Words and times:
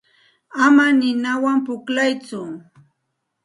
Ama 0.65 0.85
ninawan 0.99 1.59
pukllatsu. 1.65 2.41